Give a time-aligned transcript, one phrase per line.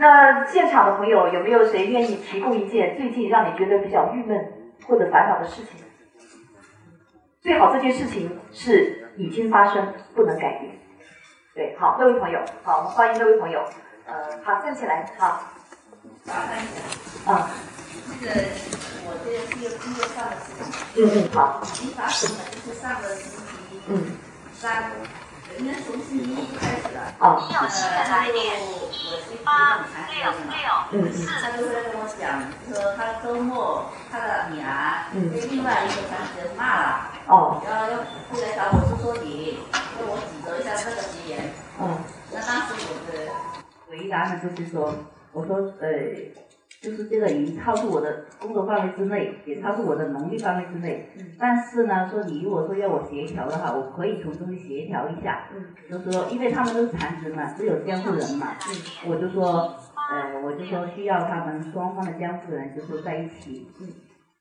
[0.00, 4.50] 那现场的朋友有没有谁愿意提供一件最近让你觉得比较郁闷
[4.86, 5.72] 或者烦恼的事情？
[7.42, 10.72] 最好这件事情是已经发生，不能改变。
[11.54, 13.62] 对，好，那位朋友，好，我们欢迎那位朋友。
[14.06, 15.52] 呃，好，站起来，好。
[17.26, 17.50] 啊。
[18.20, 18.32] 这个，
[19.04, 20.64] 我这个是一个工作上的事情。
[20.96, 21.60] 嗯嗯，好。
[21.82, 22.40] 你法什呢？
[22.50, 23.38] 就是上个星
[23.68, 24.16] 期
[24.54, 24.90] 三。
[25.58, 27.00] 应该从星期一开始的。
[27.18, 27.36] 哦。
[27.50, 27.58] 呃，
[28.06, 28.86] 他就我
[29.20, 29.80] 是八
[30.14, 30.20] 六
[30.92, 31.26] 六四。
[31.26, 37.10] 他就在跟我讲，说他周末他的女儿被另外一个残疾人骂了。
[37.28, 37.62] 哦。
[37.64, 37.96] 然后要
[38.30, 39.58] 过来找我说说理，
[39.98, 41.52] 跟我指责一下这个职员。
[41.80, 41.98] 嗯。
[42.32, 43.12] 那当时我的
[43.88, 44.94] 回答呢，就是说，
[45.32, 45.86] 我说呃。
[46.80, 51.10] 就是这个已经超出我的工作范围之内，也超出我的能力范围之内。
[51.38, 55.46] 但是呢，说你如果说要我协调的话，我可以从中去协调一下。
[55.90, 58.56] 就是说，因为他们都是残疾人嘛，只有监护人嘛，
[59.06, 59.74] 我就说，
[60.10, 63.68] 呃，我就说需要他们双方的监护人就说在一起，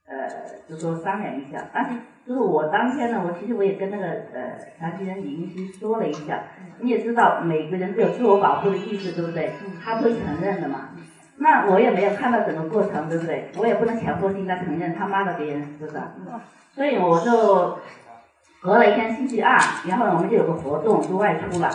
[0.07, 0.29] 呃，
[0.69, 1.69] 就说商量一下。
[1.73, 6.41] 但是就是我当天呢，我其实我也跟那个呃残疾人李医师说了一下，
[6.79, 9.51] 你也知道每个人都有自我保护的意识，对不对？
[9.83, 10.91] 他会承认的嘛。
[11.41, 13.49] 那我也没有看到整个过程，对不对？
[13.57, 16.01] 我也不能强迫性的承认他骂了别人，是不是？
[16.75, 17.77] 所以我就
[18.61, 21.69] 隔了一天星期二，然后我们就有个活动，就外出了。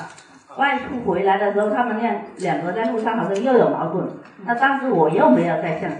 [0.56, 4.08] 外出回来的时候，他们两两个在路上好像又有矛盾。
[4.44, 5.90] 那当时我又没有在现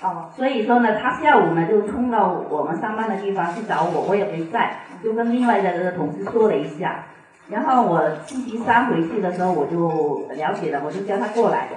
[0.00, 7.06] 场，哦，所以说呢，他下午呢就冲到我们上班的地方去找我，我也没在，就跟另外的这个同事说了一下。
[7.48, 11.68] 然后我星期三回去的时候，我就了解了，我就叫他过来。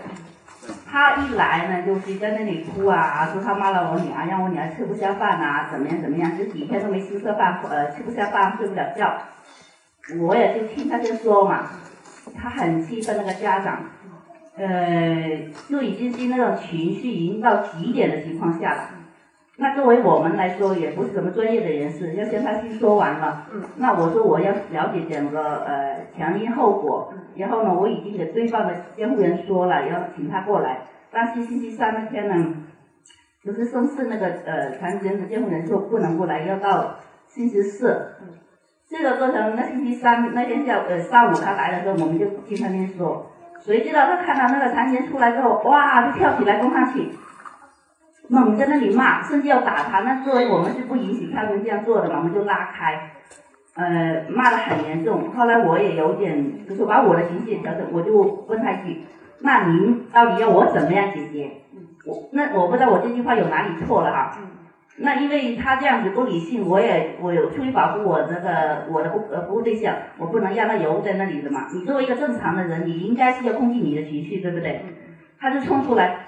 [0.89, 9.13] 他一来呢，就是在那里哭啊，说他骂了我女儿，让我女儿吃不下饭呐，怎么样怎么样，就几天都没吃饭，呃，吃不下饭，睡不了觉。
[10.21, 11.69] 我也就听他就说嘛，
[12.33, 13.83] 他很气愤那个家长，
[14.55, 18.81] 呃，就已经是那种情绪已经到极点的情况下了。
[19.57, 23.47] 那作为我们来说，也不是什么专业的人士，要先他先说完了。
[23.77, 30.79] 那我说我要了解整个呃前因后果，然后呢，我已经给对方的监护人说了，要请他过来。
[31.11, 32.55] 但是星期三那天呢，
[33.43, 36.95] 就是上次那个呃残疾人的监护人说不能过来，要到
[37.27, 38.13] 星期四。
[38.89, 47.09] 这个过程，那星期三那天下午呃上午他来的时候，我们就听他们说，谁知道他看到那个残疾人出来之后，哇，就跳起来攻上去。
[48.29, 50.01] 猛在那里骂，甚至要打他。
[50.01, 53.11] 那作为我们是不允许他们这样做的嘛，我们就拉开，
[53.77, 55.31] 呃，骂得很严重。
[55.31, 58.11] 后来我也有点，就是把我的情绪调整，我就
[58.47, 59.03] 问他一句
[59.41, 61.51] ：“那您到底要我怎么样解决？”
[62.05, 64.37] 我那我不知道我这句话有哪里错了哈。
[64.99, 71.67] 那因为他这样子不理性，我也我有出于保护我那个我的服呃服务对象，我不能让他游在那里的嘛。
[71.71, 74.81] 你作为一个正常的人，你应该是要控制你的情绪，对不对？
[75.39, 76.25] 他就冲出来。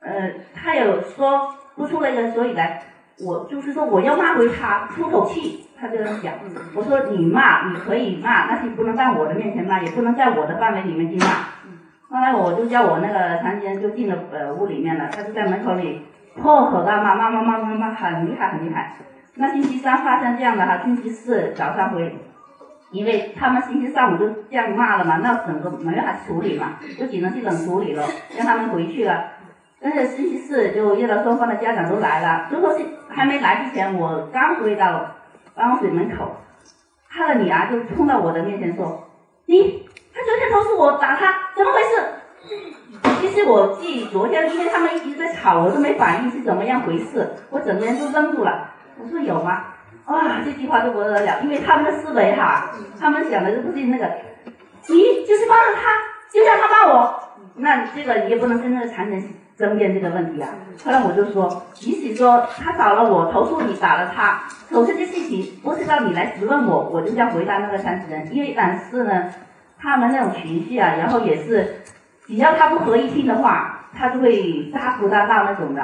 [0.00, 2.82] 呃，他有说不出了一个所以来，
[3.24, 6.34] 我就是说我要骂回他，出口气，他这样讲。
[6.74, 11.26] 我说你骂你可以骂，但是你不能在我的面前骂，也不能在我的范围里面去骂。
[12.10, 16.02] 后来我就叫我那个残疾人就进了呃屋里面了，他就在门口里
[16.36, 18.96] 破口大骂，骂骂骂骂骂很厉害很厉害。
[19.36, 22.18] 那星期三发生这样的哈，星期四早上回，
[22.90, 28.04] 因为他们星期三午就这样骂了嘛，那整个没办法处理嘛，就只能去冷处理了，
[28.36, 29.24] 让他们回去了。
[29.80, 35.06] 但是星期四就约了双方的家长都来了，就说是还没来之前，我刚回到
[35.60, 36.36] 办公室门口，
[37.10, 39.10] 他的女儿就冲到我的面前说
[39.44, 48.70] ：“你，他昨天投诉我打他，怎么回事？”其实我记昨天，因为他们一直在吵，我都没反应是怎么样回事，我整个人都愣住了。
[48.98, 49.66] 我说有吗？
[50.06, 54.10] 哇，这句话就不得了，因为他们的思维哈，他们想的都不是那个，
[54.88, 55.92] 你就是帮了他，
[56.32, 57.22] 就让他帮我，
[57.56, 59.22] 那这个你也不能跟那个残忍。
[59.60, 60.48] 争辩这个问题啊，
[60.82, 64.40] 后来我就说，即使说他找了我投诉你打了他，
[64.70, 69.26] 首先这事情不是让你来质问我，我就要回答那个残疾人，因为但是呢，
[69.78, 71.82] 他们那种情绪啊，然后也是，
[72.26, 75.82] 只要他不合意听的话，他就会大哭大闹那种的。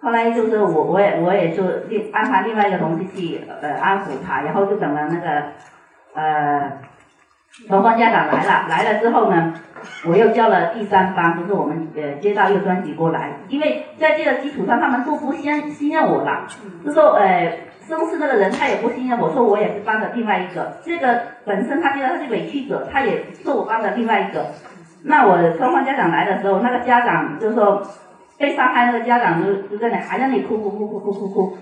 [0.00, 5.42] 后来就是我我也我也就另安排另外一个同事去呃安抚他，然后就等了那个
[6.14, 6.72] 呃。
[7.66, 9.52] 双方家长来了，来了之后呢，
[10.08, 16.46] 我又叫了第三方，就是我们呃街道又专辑过来，因为在这个基础上，他们都不信信任我了，
[16.84, 24.46] 就说呃，生事那个人他也不信任我，说我也是帮的另外一个，这个本身他觉得他是委屈者，他也说我帮的另外一个，
[25.04, 27.82] 那我双方家长来的时候，那个家长就说
[28.38, 31.58] 被伤害那个家长就就在那还在那里哭哭哭哭哭哭哭。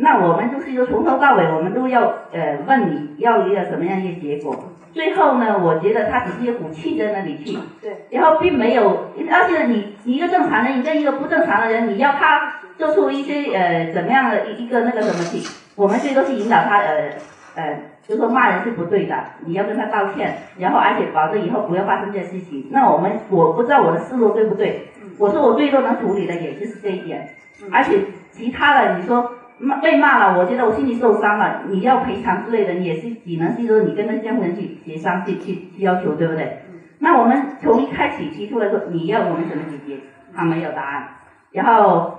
[0.00, 2.02] 那我们就是说从头到尾我们都要
[2.32, 4.54] 呃问你要一个什么样一个结果。
[4.92, 15.46] 最后呢，我觉得他只是一股气在那里去，对，然后并没有，而且你一个正常人，你跟一个不正常的人，你要他做出一些呃怎么样的一一个那个什么去，
[15.76, 17.10] 我们最多是引导他呃
[17.54, 19.14] 呃，就说骂人是不对的，
[19.44, 22.68] 你要跟他道歉，然后而且保证以后不要发生这事情。
[22.70, 24.88] 那我们我不知道我的思路对不对，
[25.18, 27.34] 我说我最多能处理的也就是这一点，
[27.70, 27.98] 而且
[28.32, 29.32] 其他的你说。
[29.58, 31.64] 骂被骂了，我觉得我心里受伤了。
[31.68, 36.62] 你要赔偿之类的，你也是只能是说你跟那监护人去协商去去去要求，对不对？
[37.00, 40.00] 那我们从一开始提出来说，你要我们怎么解决？
[40.34, 41.08] 他没有答案。
[41.50, 42.18] 然后，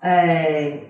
[0.00, 0.80] 呃，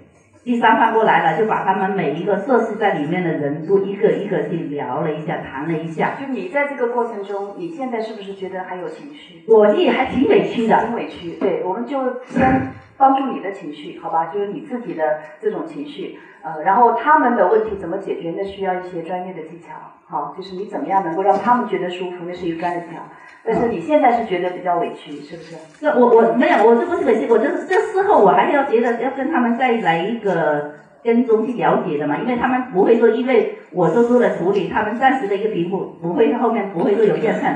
[0.45, 6.17] 第三方过来了，就把他们每一个涉事在里面的人都一个一个去聊了一下，谈了一下。
[6.21, 9.43] 就你在这个过程中，你现在是不是觉得还有情绪？
[9.49, 11.33] 我也还挺委屈的，挺委屈。
[11.41, 12.73] 对，我们就先。
[12.97, 19.75] 帮助你的情绪，好吧，就是你自己的这种情绪，呃，然后他们的问题怎么解决，那需要一些专业的技巧，
[20.07, 23.03] 好，就是你怎么样能够让他们觉得舒服，那是一个专业技巧。
[23.45, 25.57] 但是你现在是觉得比较委屈，是不是？
[25.81, 30.75] 那我我没有，我这不是委屈，我这是这事后我还要觉得要跟他们再来一个
[31.05, 37.55] 跟踪去了解的嘛，因为他们不会说因为我做出了处理，他们暂时的一个平复，不会后面不会说有怨恨。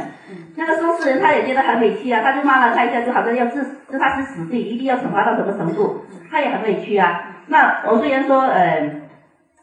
[0.57, 7.37] 那个受事人他也觉得很委屈啊，他就骂了他一下，就好像要治，治他是死罪，一定要惩罚到什么程度，他也很委屈啊。
[7.49, 8.91] 那我虽然说，呃，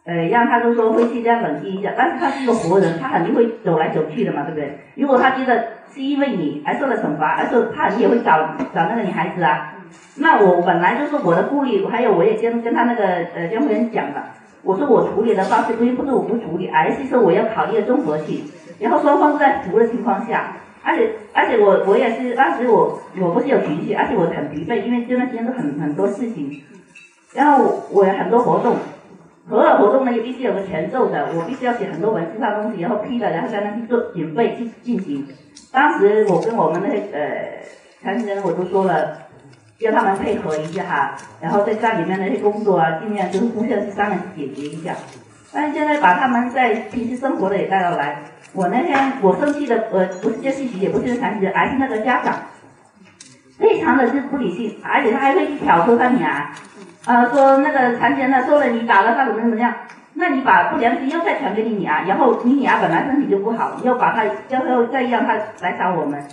[0.06, 4.77] 呃，让他就说回去这样冷静一下，但是他是个活人，他肯定会走来走去的嘛，对不对？
[4.95, 9.74] 如果他觉得是因为你而受了惩罚，而且他肯定也会找找那个女孩子啊。
[10.16, 13.04] 那我本来就是我的顾虑，还有我也跟跟他那个
[13.36, 18.44] 呃监护人讲了，我说我处理的方式不不是我不处理，而是说我要考虑的综合性，
[18.80, 20.57] 然后双方都在服的情况下。
[20.86, 26.62] 而且而且我我也是当时我我不是有情绪，而且我很疲惫，因为这段时间都很很多事情，
[27.34, 28.75] 然后我我有很多活动，
[29.48, 35.25] 所有活动呢也必须有个前奏的，我必须要写很多文字上东西，然后批了，然后才能去做准备去进行。
[35.72, 37.63] 当时我跟我们那些呃
[38.01, 39.19] 残疾人我都说了，
[39.83, 44.95] 叫他们配合一下哈，然后在家里面那些工作啊，尽量就是互相去商量解决一下。
[45.51, 48.24] 但是现在把他们在平时生活的也带到来。
[48.53, 52.35] 我那天我生气的呃不是这信息，也不是残疾人，而是那个家长，
[53.57, 56.50] 非常的就是不理性，而且他还会去挑唆他女儿，
[57.06, 59.74] 呃说那个残疾人呢说了你打了他怎么怎么样，
[60.13, 66.24] 那你把不良心又再传给你女儿，然后你女儿本来身体就不好，你又把他然后再让他来找我们，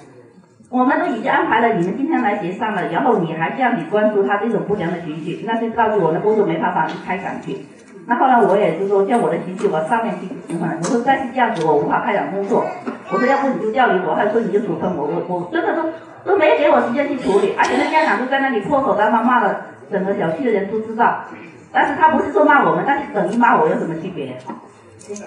[0.70, 7.67] 我们都已经安排了你们今天来协商了，然后你还这样子关注他这种不良的情绪，那就告诉我们工作没办法去开展去。
[8.06, 12.64] 那后来我也就说叫我的情绪往上面去平衡，我说再是这样子我无法开展工作，
[13.12, 15.90] 我说要不你就调离我，还是说你就处分我，我我真的都
[16.25, 21.25] 都没给我时间去处理，而且那家长都在那里破口大骂，骂了整个小区的人都知道，
[21.73, 24.37] 但是他不是说骂我们，但是等于骂我有什么区别？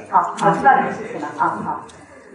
[0.10, 1.86] 好，好，知道你的事情了啊，好。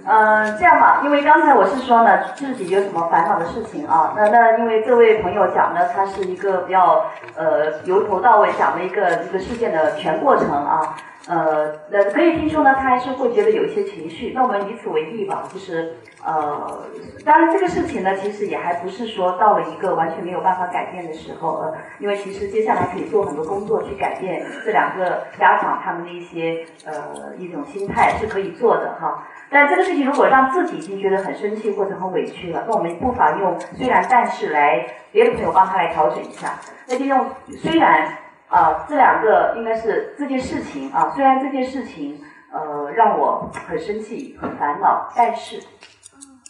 [0.08, 4.14] 嗯，这样吧，因为刚才我是说呢，自己有什么烦恼的事情啊？
[4.16, 7.04] 那那因为这位朋友讲呢，他是一个比较
[7.36, 10.96] 呃由头到尾讲了一个这个事件的全过程啊。
[11.28, 14.32] 呃，那可以听出呢，他还是会觉得有一些情绪。
[14.34, 16.80] 那我们以此为例吧，就是呃，
[17.22, 26.94] 当然这个事情呢，其实也还不是说到了一个完全没有办法改变的时候，呃，因为其实接下来可以做很多工作去改变这两个家长他们的一些呃
[27.36, 29.22] 一种心态是可以做的哈。
[29.50, 36.54] 但这个事情如果让自己已经觉得很生气或者很委屈了，那我们不妨用虽然但是来别的朋友帮他来调整一下，
[36.86, 37.26] 那就用
[37.62, 38.08] 虽然。
[38.50, 41.12] 啊，这两个应该是这件事情啊。
[41.14, 42.18] 虽然这件事情
[42.50, 45.60] 呃让我很生气、很烦恼，但是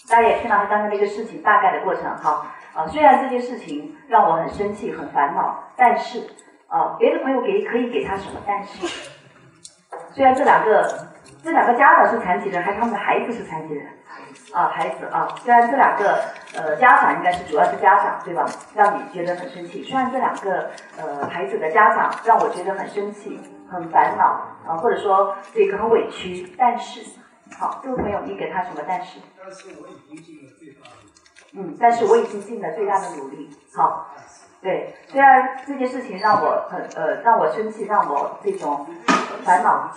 [0.08, 2.54] 大家也听到他刚才那个事情大概的过程哈。
[2.72, 6.20] 啊，虽然这件事情让我很生气、很烦恼，但是
[6.68, 8.38] 啊，别的朋友给可以给他什么？
[8.46, 9.10] 但是
[10.12, 11.08] 虽然这两个
[11.48, 13.86] 这两个家长是残疾人，还是他们的孩子是残疾人。
[14.52, 16.20] 啊，孩子啊，虽然这两个
[16.54, 18.44] 呃家长应该是主要是家长对吧？
[18.74, 19.82] 让你觉得很生气。
[19.82, 23.40] 虽然这两个呃孩子的家长让我觉得很生气、
[23.70, 24.24] 很烦恼
[24.66, 27.00] 啊，或者说这个很委屈，但是
[27.58, 28.82] 好，这位朋友，你给他什么？
[28.86, 29.18] 但是。
[29.42, 30.96] 但是我已经尽了最大的。
[31.54, 33.48] 嗯，但是我已经尽了最大的努力。
[33.74, 34.06] 好，
[34.60, 38.86] 对，虽然这件事情让我很呃让我生气，让我这种
[39.44, 39.90] 烦恼。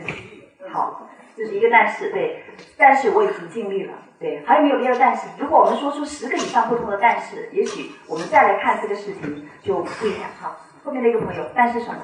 [0.00, 1.08] 对，好。
[1.36, 2.44] 这是一个但是，对，
[2.78, 5.26] 但是我已经尽力了，对，还有没有别的但是？
[5.36, 10.30] 如果我们说出十个以上不同的但是，也许我们再来看这个事情就不一样。
[10.40, 11.96] 好，后面的一个朋友，但是什么？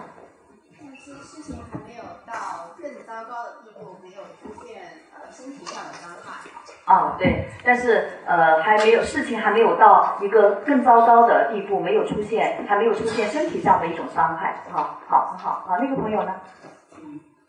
[0.80, 4.82] 但是事情还没有到更糟糕的地步，没有出现
[5.14, 6.92] 呃身体上的伤害。
[6.92, 16.34] 啊，对，但是呃还没有事情还没有到一个更糟糕的地步，没有出现，还没有出现身体上的一种伤害，好，好，很好，啊，那个朋友呢？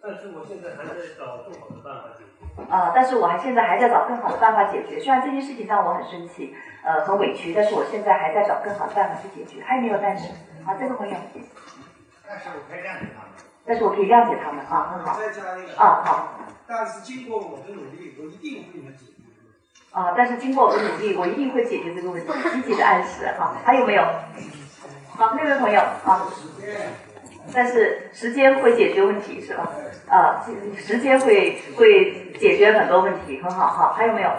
[0.04, 2.64] 嗯，但是我现在还在找更好的办法解决。
[2.70, 10.30] 啊，但是我还现在还在找更好的办法解决，虽然这件事情让我很生气，呃，很委屈，但是我现在还在找更好的办法去解决，还有没有但是？
[10.66, 11.16] 啊，这个朋友。
[12.28, 13.32] 但是我可以谅解他们。
[13.64, 15.20] 但是我可以谅解他们啊，很好。
[15.20, 16.40] 再加一个啊，好。
[16.68, 19.12] 但是经过我的努力，我一定会能解决。
[19.92, 20.14] 啊！
[20.16, 22.32] 但是经过我的努力，我一定会解决这个问题。
[22.54, 24.02] 积极的暗示，哈，还有没有？
[25.10, 26.26] 好，那位朋友啊。
[27.54, 29.70] 但是时间会解决问题，是吧？
[30.12, 30.46] 啊，
[30.86, 33.94] 直接会会解决很多问题，很好哈。
[33.94, 34.30] 还有没有？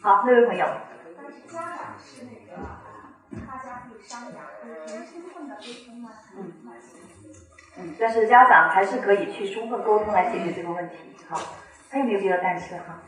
[0.00, 0.64] 好，那位朋友。
[1.16, 2.56] 但是家长是那个，
[3.44, 4.44] 大家可以商量，
[4.86, 6.10] 能充分的沟通吗？
[6.36, 6.52] 嗯。
[7.78, 10.94] 嗯，但是家长还是可以去充分沟通来解决这个问题。
[11.28, 11.36] 好，
[11.90, 13.02] 还有没有别的但是哈？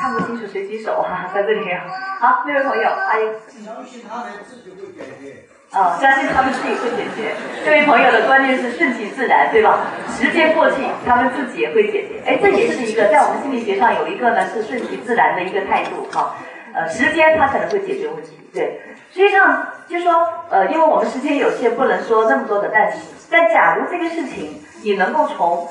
[0.00, 1.72] 看不清楚谁举手哈，在这里。
[2.18, 3.22] 好，那位朋友，阿姨。
[3.64, 5.98] 相信他们自己会解啊。
[6.00, 7.34] 相信他们自己会解决。
[7.64, 9.80] 这位朋友的观念是顺其自然，对吧？
[10.18, 10.76] 时间过去，
[11.06, 12.22] 他们自己也会解决。
[12.24, 16.36] 哎，这也是一个在我们心理学上有一个呢是顺其自然的一个态度哈。
[16.72, 18.80] 呃，时间它可能会解决问题，对。
[19.12, 20.12] 实际上就说，
[20.50, 22.98] 呃，因为我们时间有限，不能说那么多的但是。
[23.30, 25.68] 但假如这个事情你能够从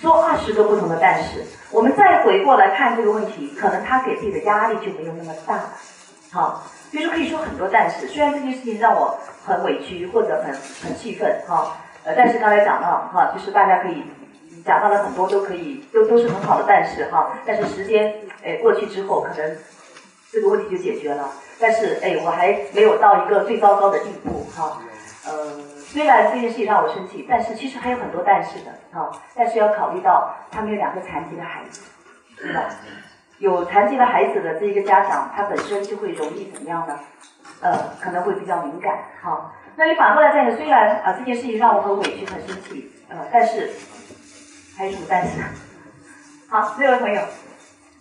[0.00, 5.70] 说二十个不同的但是，我们再回过来看这个问题，可能他给自己的压力就没有那么大了。
[6.32, 10.52] 好，所以说可以说很多但是，虽然这件事情让我很委屈或者很
[10.84, 14.04] 很气愤，哈，呃，但是刚才讲到哈，就是大家可以
[14.64, 19.56] 讲到了很多都可以都都是很好的但是哈，但是时间诶过去之后，可能
[20.30, 24.78] 这个问题就解决了，但是哎我还没有到一个最糟糕的地步哈，
[25.26, 25.72] 呃。
[25.92, 29.10] 虽然这件事情让我生气，但是其实还有很多但是的哈！
[29.34, 31.82] 但是要考虑到他们有两个残疾的孩子，
[32.38, 32.64] 对吧？
[33.42, 36.96] 有残疾的孩子的这一个家长，他本身就会容易怎么样呢？
[37.60, 38.96] 呃，可能会比较敏感。
[39.20, 43.68] 好，那你反过来再，虽然啊这件事情让我很委屈、很生气，呃，但是
[44.76, 45.42] 还有什么但是？
[46.48, 47.20] 好，这位朋友，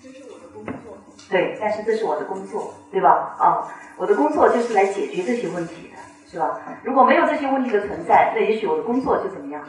[0.04, 0.96] 这是我的工作。
[1.28, 3.36] 对，但是这是我的工作，对吧？
[3.40, 3.68] 啊，
[3.98, 5.98] 我的工作就是来解决这些问题的。
[6.30, 6.62] 是吧？
[6.84, 9.62] 如果没有这些问题的存在，那也许我的工作就怎么样，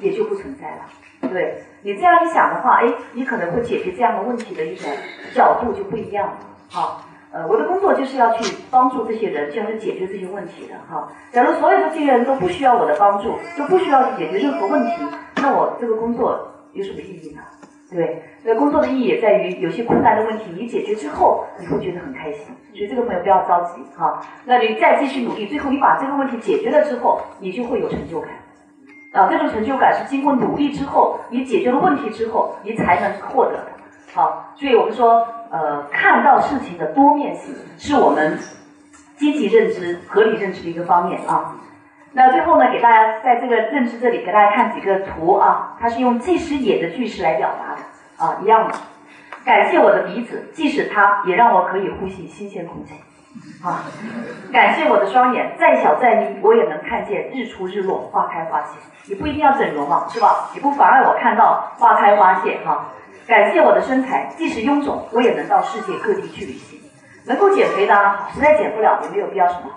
[0.00, 1.30] 也就不存在了。
[1.30, 4.90] 对你这样一想的话，哎，你可能会解决这样的问题的一种
[5.34, 6.36] 角度就不一样了。
[6.68, 10.74] 好，呃，我的工作就是要去帮助这些人，就是解决这些问题的。
[10.88, 14.92] 哈，假如所有的这些人都不需要我的帮助，都不需要去解决任何问题，
[15.36, 17.42] 那我这个工作有什么意义呢？
[17.90, 22.54] 对，那工作的意义也在于有些困难的问题你解决之后，你会觉得很开心。
[22.72, 28.30] 所以这个朋友不要着急哈，那你再继续努力，最后你把这个问题解决了之后，你就会有成就感。
[29.12, 33.66] 啊，这种成就感是经过努力之后，你解决了问题之后，你才能获得的。
[34.14, 38.38] 好，所以我们说，呃，看到事情的多面性，是我们
[39.16, 41.56] 积极认知、合理认知的一个方面啊。
[42.12, 47.82] 那最后呢，给大家在这个认知这里给大家看几个图啊，它是用即使也的句式来表达的
[48.24, 48.74] 啊，一样的。
[49.44, 52.94] 感谢我的鼻子，即使它也让我可以呼吸新鲜空气
[53.62, 53.84] 啊。
[54.52, 58.78] 感谢我的双眼，再小再眯，我也能看见日出日落、花开花谢。
[59.06, 60.50] 你不一定要整容嘛，是吧？
[60.54, 62.88] 也不妨碍我看到花开花谢哈。
[63.26, 66.80] 感谢我的身材，即使臃肿，我也能到世界各地去旅行。
[67.26, 69.70] 能够减肥当然好，实在减不了也没有必要什么。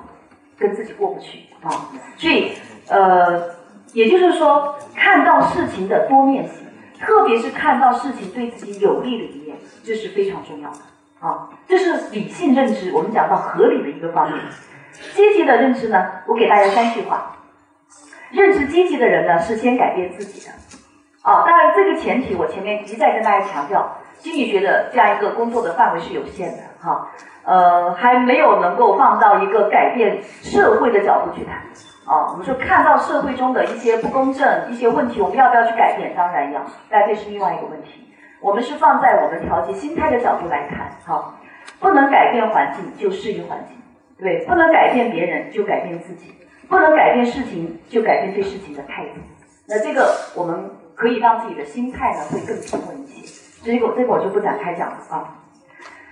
[0.55, 1.69] 跟自己过不去啊，
[2.15, 2.53] 所以
[2.87, 3.55] 呃，
[3.91, 6.65] 也就是说，看到事情的多面性，
[6.99, 10.77] 特别是看到事情对自己有利的一面，这是非常重要的
[11.19, 11.49] 啊。
[11.67, 14.39] 这是理性认知，我们讲到合理的一个方面。
[15.15, 17.35] 积极的认知呢，我给大家三句话：
[18.31, 20.53] 认知积极的人呢，是先改变自己的
[21.23, 21.43] 啊。
[21.45, 27.09] 当然，这个前提我前面一再跟大家强调，心理学的这样一个工作的范围是有限的哈。
[27.45, 31.55] 呃，还没有能够放到一个改变社会的角度去谈
[32.05, 32.31] 啊。
[32.31, 36.15] 我们说看到社会中的一些不公正、一些问题，我们要不要去改变？
[36.15, 38.13] 当然要，但这是另外一个问题。
[38.39, 41.35] 我们是放在我们调节心态的角度来看，哈，
[41.83, 43.75] 不能改变环境就适应环境，
[44.17, 46.33] 对，不能改变别人就改变自己，
[46.69, 49.19] 不能改变事情就改变对事情的态度。
[49.67, 53.43] 那这个我们可以让自己的心态呢会更平稳一些。
[53.65, 55.43] 这个这个我就不展开讲了啊。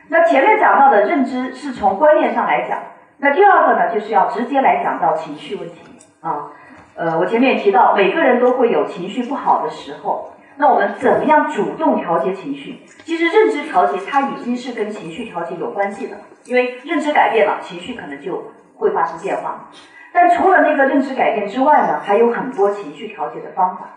[0.09, 2.77] 那前面讲到的认知是从观念上来讲，
[3.19, 5.79] 那第二个呢，就是要直接来讲到情绪问题
[6.19, 6.51] 啊。
[6.95, 12.77] 呃，我前面也提到，每个人都会有情绪不好的时候，那我们怎么样主动调节情绪？
[13.03, 16.15] 其实认知调节它已经是跟情绪调节有关系的，
[16.45, 19.71] 因为认知改变了，情绪可能就会发生变化。
[20.13, 23.89] 但除了那个认知改变之外呢，还有很多情绪调节的方法。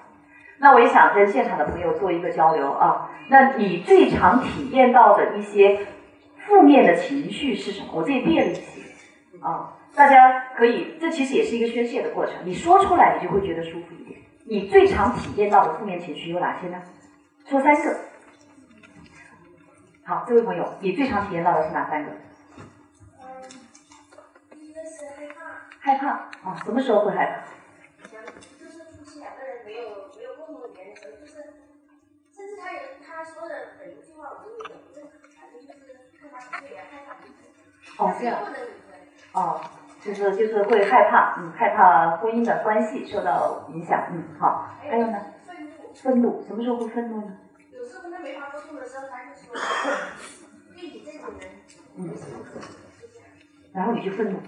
[0.59, 3.11] 那我也想跟现场的朋友做一个交流啊。
[3.29, 5.81] 那你最常体验到的一些
[6.47, 7.89] 负面的情绪是什么？
[7.93, 8.63] 我这里列了一些
[9.43, 12.37] 啊，大家可以，这其实也是一个宣泄的过程。
[12.45, 14.14] 你说出来，你就会觉得舒服一点。
[14.47, 16.83] 你最常体验到的负面情绪有哪些呢？
[17.47, 17.99] 说三个。
[20.05, 22.11] 好，这位朋友，你最常体验到的是哪三个？
[23.23, 23.43] 嗯，
[24.61, 25.63] 一个是害怕。
[25.81, 26.09] 害怕
[26.49, 26.55] 啊？
[26.65, 27.45] 什么时候会害怕？
[28.03, 31.33] 就是夫妻两个人没有没有共同语言的时候，就是
[32.31, 35.01] 甚至他有他说的每一句话，我都会懂，就
[35.35, 38.39] 反正就是害怕会害怕哦，这样。
[39.33, 39.61] 哦，
[40.05, 44.69] 就是就是会害怕，嗯，害怕婚姻的关系受到影响，嗯，好。
[44.83, 45.19] 还有呢？
[45.47, 45.73] 愤怒。
[45.95, 47.39] 愤怒，什么时候会愤怒呢？
[47.73, 49.55] 有时候跟他没法沟通的时候，他就说
[50.77, 51.51] ：“对你这种人，
[51.97, 52.11] 嗯，
[53.73, 54.39] 然后你就愤怒。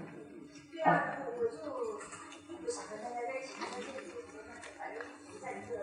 [0.71, 1.49] 对啊，我就
[2.61, 4.03] 不想跟大家在一起，因为
[4.77, 5.01] 反正
[5.41, 5.77] 在这个。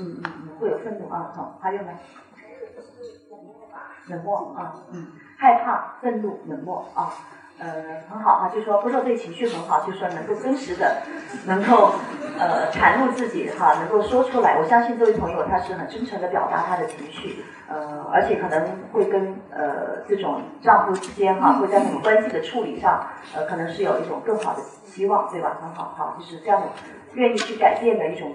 [0.00, 1.92] 嗯嗯嗯，会有愤怒啊，好，还有呢？
[2.34, 3.96] 还有就是冷漠吧。
[4.08, 7.12] 冷漠啊，嗯，害怕、愤怒、冷漠啊。
[7.58, 11.02] 呃，很好哈，就说不说对情绪很好，就说能够真实的，
[11.46, 11.92] 能够
[12.38, 14.58] 呃袒露自己哈，能够说出来。
[14.58, 25.58] 我相信这位朋友他是很真诚的表达他的情绪，呃，而且可能会跟呃这种丈夫之间哈，会在那种关系的处理上，呃，可能是有一种更好的希望，对吧？
[25.60, 26.68] 很好，好，就是这样的
[27.14, 28.34] 愿意去改变的一种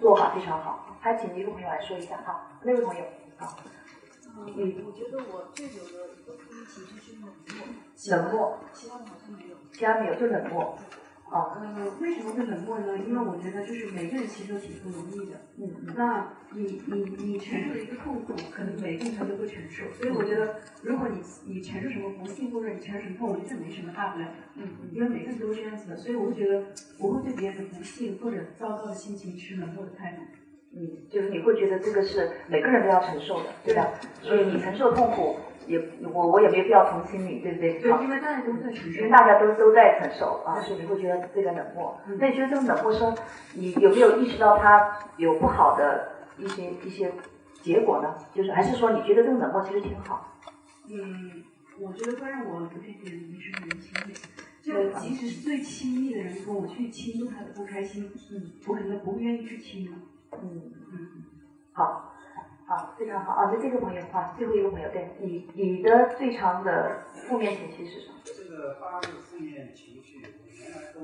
[0.00, 0.86] 做法，非常好。
[1.00, 3.02] 还请一个朋友来说一下哈，那位朋友，
[3.36, 3.48] 好。
[4.36, 6.32] 嗯，我觉得我最有的一个
[6.64, 7.32] 负面情绪是冷漠。
[8.10, 8.58] 冷漠。
[8.72, 9.56] 其他的好像没有。
[9.72, 10.78] 其他没有，就冷漠。
[11.30, 11.58] 啊。
[11.60, 12.98] 呃，为什么会冷漠呢？
[12.98, 15.36] 因为我觉得就是每个人其实都挺不容易的。
[15.58, 15.94] 嗯嗯。
[15.96, 19.84] 那你你你承受的一个痛苦，可能每个人他都会承受。
[19.92, 24.28] 所以我觉得，如果你你承受什么不幸或者你承受什么痛，我觉得没什么大不了。
[24.56, 24.90] 嗯嗯。
[24.92, 26.64] 因为每个人都是这样子的，所以我会觉得
[26.98, 30.22] 我会对别人的不幸或者糟糕的心情持冷漠的态度。
[30.76, 33.92] 嗯，就是你会觉得这个是每个人都要承受的，对吧？
[34.20, 35.80] 所以你承受痛苦，也
[36.12, 37.78] 我我也没必要同情你，对不对？
[37.80, 38.98] 对，因为大家都在承受。
[38.98, 41.98] 因为大家都都在承受啊，所以你会觉得这个冷漠。
[42.18, 43.14] 那你觉得这种冷漠说，
[43.54, 47.12] 你有没有意识到它有不好的一些一些
[47.62, 48.14] 结果呢？
[48.32, 50.38] 就是还是说你觉得这种冷漠其实挺好？
[50.88, 51.44] 嗯，
[51.80, 54.14] 我觉得会让我对别人没什么人情味。
[54.62, 59.98] 就即使是最亲密的人跟我去倾诉他的不开心，嗯，我可能不愿意去倾了。
[60.42, 61.22] 嗯嗯，
[61.72, 62.13] 好，
[62.66, 63.50] 好，非常好啊！
[63.52, 68.14] 那这个朋友啊，最后一个朋友，对你，你的最长的负面情绪是什么？
[68.24, 71.00] 这个八个负面情绪，我原来都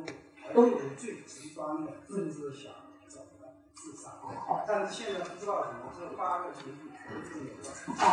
[0.54, 2.72] 都有最极端的，甚至想
[3.06, 4.08] 怎么自杀。
[4.48, 7.68] 哦，但是现在不知道怎么这八个情绪全是有的。
[7.92, 8.08] 哦，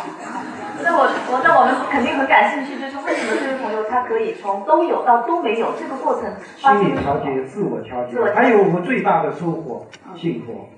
[0.84, 6.28] 那我我那我们肯定很感兴趣，就是为什么这位朋友他可以从都有到都没有这个过程？
[6.56, 10.68] 心理调节，自我调节，还有我们最大的收获，幸福。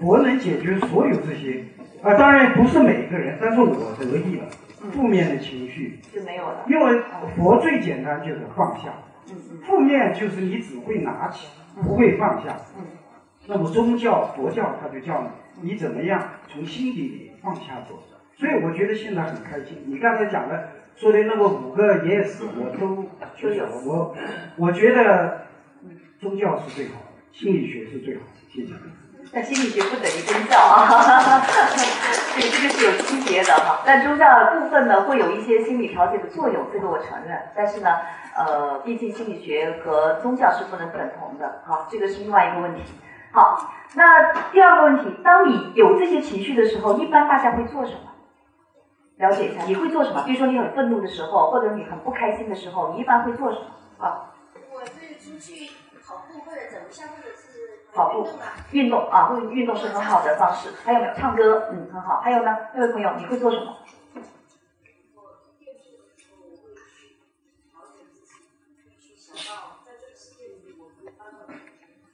[0.00, 1.64] 我能解决所有这些，
[2.02, 4.46] 啊，当然不是每个人，但是我得意了，
[4.90, 6.64] 负面的情绪就没有了。
[6.68, 7.00] 因为
[7.36, 8.92] 佛最简单就是放下，
[9.62, 11.48] 负面就是你只会拿起，
[11.80, 12.56] 不会放下。
[13.46, 15.22] 那么宗教佛教它就叫
[15.60, 18.02] 你，你怎么样从心底里放下走。
[18.34, 19.84] 所以我觉得现在很开心。
[19.86, 23.04] 你刚才讲的说的那么五个 yes，我都
[23.36, 24.16] 就有我，
[24.56, 25.46] 我觉得
[26.18, 28.26] 宗教是最好的，心理学是最好的。
[28.48, 28.72] 谢谢。
[29.34, 31.40] 但心理学不等于宗教啊，
[32.36, 33.80] 对，这个是有区别的哈。
[33.86, 37.40] 但宗教部分呢，会有一些心理调节的作用，这个我承认。
[37.56, 37.88] 但是呢，
[38.36, 42.82] 呃，毕竟心理学和宗教是不能等同的，好，这个是另外一个问题。
[43.32, 48.12] 好，那第二个问题，当你有这些情绪的时候，一般大家会做什么？
[49.16, 50.24] 了解一下，你会做什么？
[50.26, 54.06] 比如说你很愤怒的时候，或者你很不开心的时候，你一般会做什么？
[54.06, 54.28] 啊？
[54.70, 55.70] 我是出去
[56.06, 57.51] 跑步或者走一下，或者是。
[57.94, 58.28] 跑步、
[58.70, 60.70] 运动啊，运运动是很好的方式。
[60.84, 61.68] 还有没有唱歌？
[61.72, 62.20] 嗯，很好。
[62.20, 63.76] 还有呢，那位朋友，你会做什么？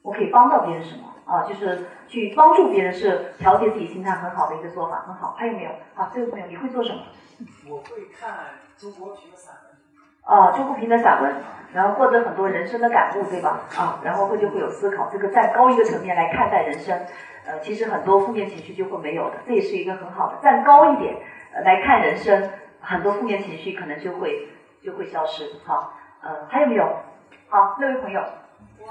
[0.01, 1.13] 我可以帮到别人什么？
[1.25, 5.35] 啊，就是去帮助别人，是调节自己心态很好的一个做法，很好。
[5.37, 5.71] 还有没有？
[5.93, 7.03] 好，这位朋友，你会做什么？
[7.69, 9.68] 我会看中国平的散文。
[10.29, 11.35] 啊，周国平的散文，
[11.73, 13.61] 然后获得很多人生的感悟，对吧？
[13.75, 16.95] 啊，然后会就会有思考，这个站高一个层面来看待人生，
[17.47, 20.37] 呃，其实很多负面情绪就会没有的，这也是一个很好的。
[20.43, 21.17] 站高一点
[21.63, 24.49] 来看人生，很多负面情绪可能就会
[24.83, 25.49] 就会消失。
[25.65, 26.85] 好，呃，还有没有？
[27.49, 28.21] 好，那位朋友。
[28.77, 28.85] 我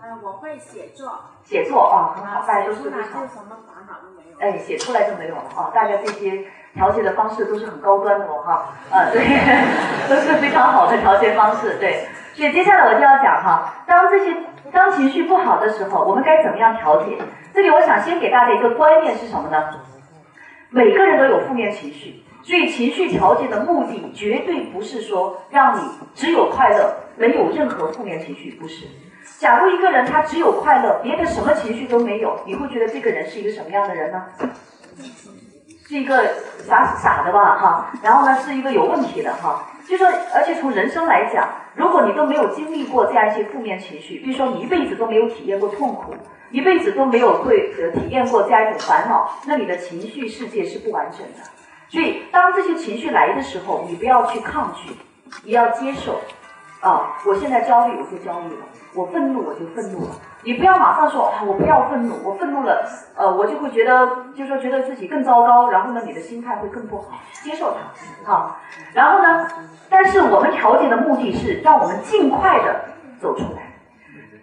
[0.00, 1.12] 呃，我会写作。
[1.42, 3.28] 写作啊，很好，大家都是非常。
[3.28, 4.17] 什么烦恼都没有。
[4.40, 5.70] 哎，写出来就没有了啊！
[5.74, 6.44] 大家这些。
[6.74, 9.24] 调节的方式都是很高端的哦，哈，呃，对，
[10.08, 12.06] 都是非常好的调节方式，对。
[12.34, 14.36] 所以接下来我就要讲哈，当这些
[14.70, 17.16] 当情绪不好的时候，我们该怎么样调节？
[17.52, 19.70] 这里我想先给大家一个观念是什么呢？
[20.70, 25.80] 每个人都有负面情绪，所以情绪调节的目的绝对不是说让你
[26.14, 28.86] 只有快乐，没有任何负面情绪，不是。
[29.38, 34.24] 假如一个人他只有快乐，别的什么情绪都没有，你会觉得这个人是一个什么样的人呢？
[35.86, 36.22] 是一个
[36.66, 37.92] 傻傻的吧，哈。
[38.02, 39.70] 然后呢，是一个有问题的哈。
[39.86, 46.14] 就说，而且从人生来讲，如果你都没有经历过这样一些负面情绪，比如说你一辈子都没有体验过痛苦，
[46.50, 51.48] 一辈子都没有会呃体验过这样一种烦恼，那你的情绪世界是不完整的。
[51.88, 54.90] 所以，当这些情绪来的时候，你不要去抗拒，
[55.44, 56.20] 你要接受。
[56.80, 58.62] 啊，我现在焦虑，我就焦虑了；
[58.94, 60.14] 我愤怒，我就愤怒了。
[60.44, 67.18] 你不要马上说啊，我不要愤怒，我愤怒了，呃，我就会觉得，就说觉得自己更糟糕，然后呢，你的心态会更不好。
[67.42, 68.56] 接受它，好，
[68.94, 69.48] 然后呢，
[69.90, 72.84] 但是我们调节的目的是让我们尽快的
[73.20, 73.74] 走出来，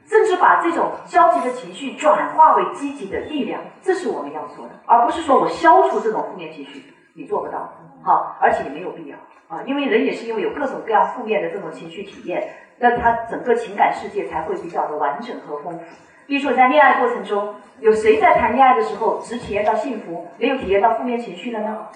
[0.06, 7.72] 甚至把这种消极的情绪转化为积极的力量，这是我们要做的，而不是说我消除这种负面情绪，你做不到，
[8.04, 9.16] 好，而且也没有必要。
[9.48, 15.86] 啊，因为人也是因为有各种各样负面的这种情绪体验，那他整个情感世界才会比较的完整和丰富。
[16.28, 21.88] 比如说在恋爱过程中，有谁在谈恋爱的时候只体验到幸福，没有体验到负面情绪的呢？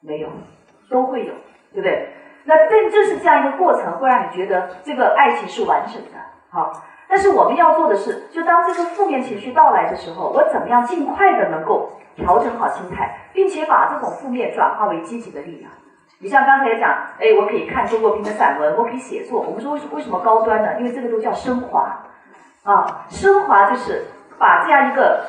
[0.00, 0.28] 没有，
[0.90, 1.32] 都会有，
[1.72, 2.08] 对不对？
[2.44, 6.18] 那正正是这样一个过程，会让你觉得这个爱情是完整的。
[6.50, 6.72] 好，
[7.08, 15.70] 但是我们要做的是，就当这个负面情绪到来的时候，我怎么样尽快的能够调整好心态，并且把这种负面转化为积极的力量。
[16.18, 19.40] 你像刚才讲，哎，我可以看周国平的散文，我可以写作。
[19.40, 20.78] 我们说为为什么高端呢？
[20.78, 22.04] 因为这个都叫升华，
[22.64, 24.06] 啊，升华就是
[24.38, 25.26] 把这样一个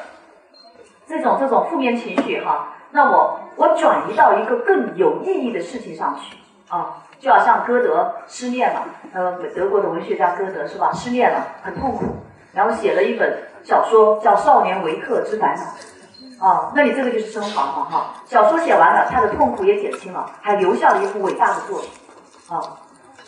[1.06, 6.38] 这种这种负面情绪哈，那我我转移到一个更有意义的事情上去
[6.70, 10.90] 啊，就好像歌德失恋了，呃，德国的文学家歌德是吧？
[10.94, 12.06] 失恋了，很痛苦，
[12.54, 15.62] 然后写了一本小说叫《少年维特之烦恼》。
[16.40, 18.14] 哦，那你这个就是升华了哈。
[18.26, 21.90] 小说写完了，他的痛苦也减轻了，还留下了一部伟大的作品。
[22.50, 22.62] 啊，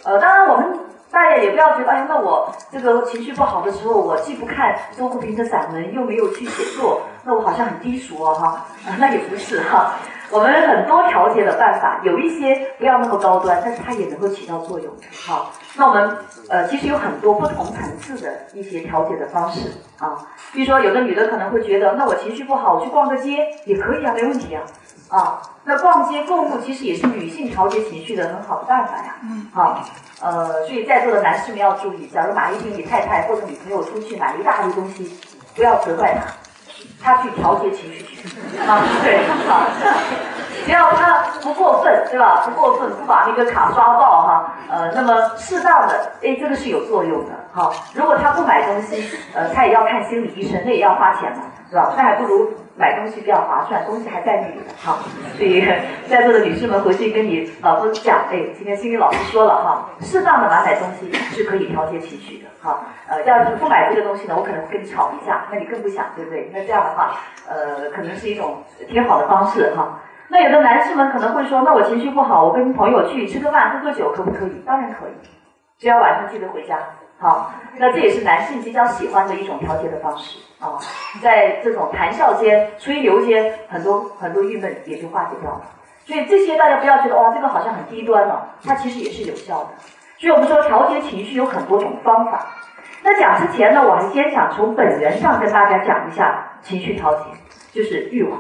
[0.04, 0.80] 呃，当然我们
[1.12, 8.65] 大家也不要觉得，哎，那我这个情绪不好的时候，我既不看周国平的散文，又没有去写作，那我好像很低俗哦哈。
[9.00, 9.93] 那也不是哈。
[10.32, 14.94] 我们很多调节的办法，有一些不要那么高端，但是它也能够起到作用。
[15.26, 16.18] 好，那我们
[16.50, 20.18] 呃其实有很多不同层次的一些调节的方式啊。
[20.54, 24.63] 比如说，有的女的可能会觉得，那我情绪不好，我去逛个街也可以啊，没问题啊。
[25.10, 29.15] 啊，那逛街购物其实也是女性调节情绪的很好的办法呀。
[29.24, 29.48] 嗯。
[29.52, 29.84] 好，
[30.22, 35.12] 呃，所以在座的男士们要注意，假如哪一天你太太或者女朋友出去买了一大堆东西，
[35.56, 36.32] 不要责怪她。
[37.02, 38.04] 他去调节情绪，
[38.68, 39.68] 啊，对，好，
[40.65, 42.43] 只要他不过分，对吧？
[42.45, 47.74] 不过分，不把那个卡刷爆哈，呃，那么适当的，哎，这个是有作用的，好。
[47.93, 51.93] 如果他不买东西，呃，他也要看心理医生，那也要花钱嘛，是吧？
[51.98, 52.52] 那还不如。
[52.80, 55.00] 买东西比较划算，东西还在那里，好，
[55.36, 55.67] 所以
[56.08, 66.50] 在座的女士们回去跟你老公讲，哎，今天心理老师说了哈，适当的买买东西是可以调节情绪的，哈，呃，要是不买这个东西呢，我可能跟你吵一架，那你更不想，对不对？
[66.54, 67.12] 那这样的话，
[67.50, 70.00] 呃，可能是一种挺好的方式哈。
[70.30, 74.62] 那有的男士们可能会说，那我情绪不好，我跟朋友去吃个饭、喝个酒，可不可以？
[74.65, 75.12] 当然可以，
[75.78, 76.78] 只要晚上记得回家。
[77.18, 80.80] 好，那这也是男性比较喜欢的一种调节的方式啊，
[81.22, 85.62] 在这种谈笑间、吹牛间，很多很多郁闷也就化解掉了。
[86.06, 89.70] 所以这些大家不要觉得哇，这个好像很低端了，它其实也是有效的。
[90.18, 92.46] 所以我们说调节情绪有很多种方法。
[93.04, 97.24] 那讲之前呢，我还先想从本源上跟大家讲一下情绪调节，
[97.74, 98.39] 就是欲望。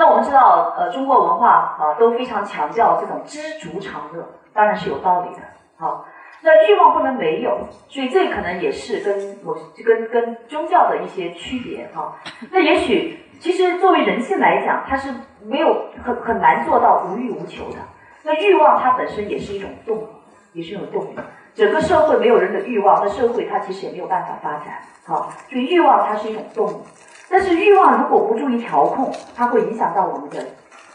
[0.00, 5.42] 那我们知道，呃，中国文化啊都非常强调这种知足常乐，当然是有道理的。
[5.76, 6.06] 好。
[6.42, 12.16] 那欲望不能没有，所以这可能也是跟某跟跟宗教的一些区别哈。
[12.50, 15.12] 那也许其实作为人性来讲，它是
[15.44, 17.76] 没有很很难做到无欲无求的。
[18.22, 20.06] 那欲望它本身也是一种动力，
[20.54, 21.18] 也是一种动力。
[21.52, 24.80] 整个社会没有人的欲望，那社会它其实也没有办法发展。
[25.04, 26.76] 好，所以欲望它是一种动力。
[27.30, 30.44] 但是欲望如果不注意调控，它会影响到我们的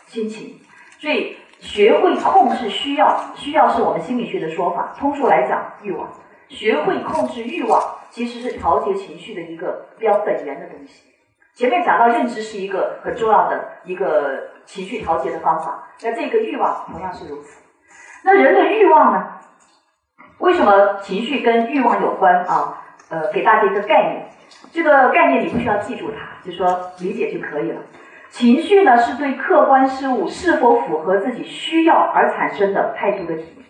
[0.08, 0.60] 心情。
[1.00, 1.38] 所以。
[1.62, 4.94] 学会控制需要，需要是我们心理学的说法。
[5.00, 6.08] 通俗来讲，欲望。
[6.50, 11.02] 学会控制欲望，其实是调节情绪的一个比较本源的东西。
[11.56, 17.64] 前面讲到认知是一个很重要的一个情绪调节的方法，那这个欲望同样是如此。
[18.24, 19.26] 那人的欲望呢？
[20.40, 22.84] 为什么情绪跟欲望有关啊？
[23.10, 24.30] 呃，给大家一个概念，
[24.72, 27.82] 这个概念你不需要记住它，就说理解就可以了。
[28.30, 33.66] 情绪呢，是对客观事物是否符合自己需要而产生的态度的体验。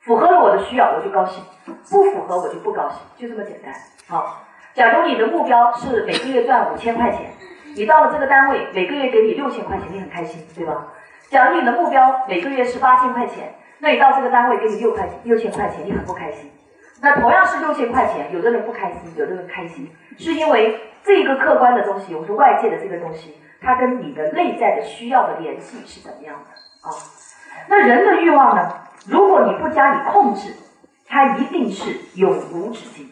[0.00, 1.42] 符合了我的需要，我就高兴；
[1.90, 3.74] 不符合，我就不高兴，就这么简单。
[4.06, 7.32] 好，假如你的目标是每个月赚五千块钱，
[7.74, 10.86] 你到了这个单位，每个月给你六千块钱，你很开心，对吧？
[11.28, 16.50] 假如你的目标每个月是八千块钱，那你到这个单位给你六块六千块钱，你很不开心。
[17.02, 26.92] 那同样是六千块钱，有的人不开心，有的人开心，是因为这个客观的东西，我说外界的这个东西，它跟你的内在的需要的联系是怎么样的啊？
[27.68, 28.72] 那人的欲望呢？
[29.06, 30.52] 如果你不加以控制，
[31.06, 33.08] 它一定是永无止境。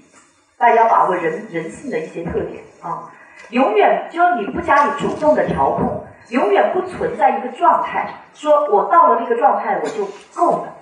[0.57, 3.13] 大家要把握人人性的一些特点啊，
[3.51, 10.77] 永远就是你不加以主动的调控，永远不存在一个状态，说我到了那个状态我就够了。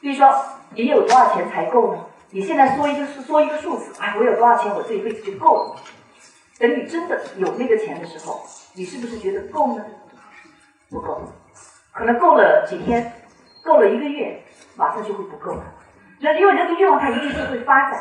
[0.00, 0.32] 比如说，
[0.70, 2.06] 你有多少钱才够呢？
[2.32, 5.76] 你现在说一个说一个数字，哎，我有多少钱，我这一辈子就够了。
[6.58, 8.40] 等你真的有那个钱的时候，
[8.74, 9.84] 你是不是觉得够呢？
[10.90, 11.22] 不够，
[11.92, 13.12] 可能够了几天，
[13.64, 14.42] 够了一个月，
[14.76, 15.64] 马上就会不够了。
[16.20, 18.00] 那因为人的欲望它一定是会发展。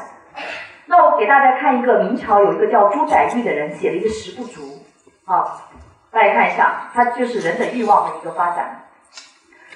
[0.86, 4.84] 那我给大家看一个明朝有一个叫朱载堉的人写了一个十不足
[5.26, 5.70] 啊，
[6.12, 8.90] 大家看一下，他就是人的欲望的一个发展。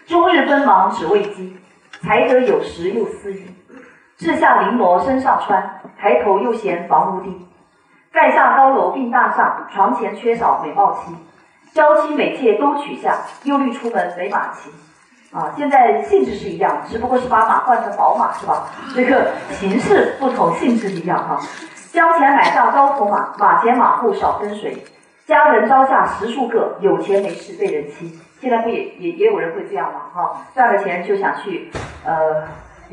[0.06, 1.58] 终日奔忙只为饥，
[2.02, 3.46] 才得有时又思衣。
[4.24, 7.46] 志下临摹身上穿，抬头又嫌房屋低。
[8.12, 11.14] 盖下高楼并大厦，床前缺少美貌妻。
[11.74, 14.72] 娇妻美妾都取下，忧虑出门没马骑。
[15.36, 18.68] 啊，现在性质是一样，只不过是把马换成宝马，是吧？
[18.96, 21.40] 这个形式不同，性质一样哈。
[21.92, 24.86] 将钱买上高头马，马前马后少跟随。
[25.26, 28.20] 家人招下十数个，有钱没势被人欺。
[28.40, 30.02] 现在不也也也有人会这样吗？
[30.14, 31.72] 哈，赚了钱就想去，
[32.06, 32.44] 呃，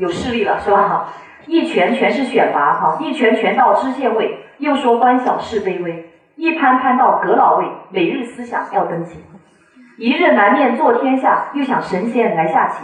[0.01, 1.09] 有势力了，是吧？
[1.45, 9.23] 一拳全是选拔，哈，一拳拳到知县位，又说官小是卑微，一攀攀到阁老位，每日思想要登基。
[9.97, 12.83] 一日难面坐天下，又想神仙来下棋。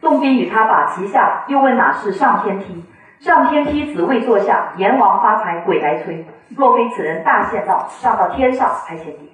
[0.00, 2.84] 洞宾与他把棋下，又问哪是上天梯？
[3.20, 6.26] 上天梯子未坐下，阎王发财鬼来催。
[6.56, 9.30] 若非此人大限到，上到天上还嫌低。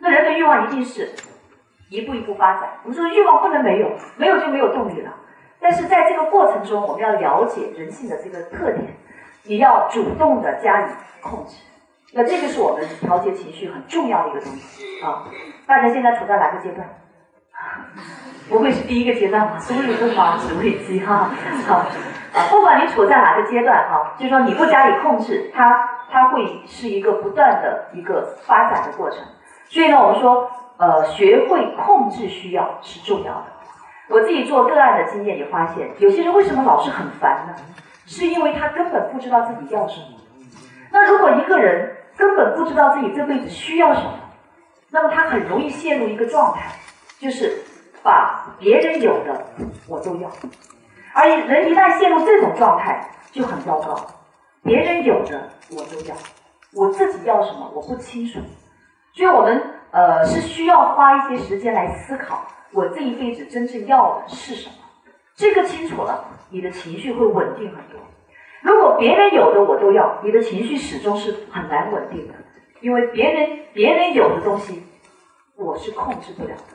[0.00, 1.10] 那人的欲望一定是
[1.90, 2.70] 一步一步发展。
[2.82, 5.10] 我们说欲望不能没有，没有就没有动力了。
[5.64, 8.94] 但是在这个过程中，我们要了解人性的这个特点，
[9.44, 10.90] 你要主动的加以
[11.22, 11.56] 控制。
[12.12, 15.24] 那这个是我们调节情绪很重要的一个东西啊！
[15.66, 16.86] 大家现在处在哪个阶段？
[18.50, 19.56] 不会是第一个阶段吧？
[19.58, 21.30] 终日奔忙只为饥哈！
[21.66, 29.20] 好啊，不管你处在哪个阶段哈，就是说你不加以控制，它它会是一个不断的一个发展的过程。
[29.70, 33.46] 所以呢，我们说呃，学会控制需要是重要的。
[34.08, 37.54] 我自己做个案的经验也发现，有些人为什么老是很烦呢？
[38.06, 40.06] 是因为他根本不知道自己要什么。
[40.92, 44.12] 那如果一个人，根本不知道自己这辈子需要什么，
[44.90, 46.70] 那么他很容易陷入一个状态，
[47.18, 47.62] 就是
[48.02, 49.46] 把别人有的
[49.88, 50.30] 我都要，
[51.14, 53.96] 而人一旦陷入这种状态就很糟糕，
[54.62, 56.14] 别人有的我都要，
[56.74, 58.38] 我自己要什么我不清楚，
[59.14, 64.74] 所以我们呃是需要花一些时间来思考，我这一辈子真正要的是什么，
[65.36, 68.00] 这个清楚了，你的情绪会稳定很多。
[68.62, 72.34] 如果别人有的我都要，你的情绪始终是很难稳定的，
[72.80, 74.82] 因为别人别人有的东西，
[75.56, 76.74] 我是控制不了的，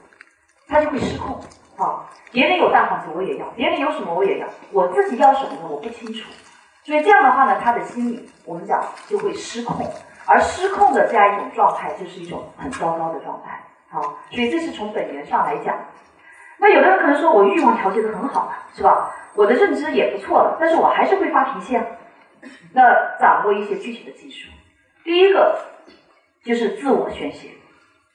[0.70, 1.38] 他就会失控。
[1.76, 5.68] 啊，别人有大房子我也要，别人有什么我也要，我自己要什么呢？
[5.70, 6.30] 我不清楚。
[6.84, 9.86] 所以这样的话呢，他的心理我们讲就会失控，
[10.26, 13.62] 而失控的这样一种状态就是一种很糟糕的状态。
[13.90, 15.76] 好，所以这是从本源上来讲。
[16.58, 19.16] 那有的人可能说我欲望调节的很好了，是吧？
[19.36, 21.84] 我的认知也不错了，但是我还是会发脾气啊。
[22.74, 24.50] 那掌握一些具体的技术，
[25.04, 25.58] 第一个
[26.44, 27.50] 就是自我宣泄。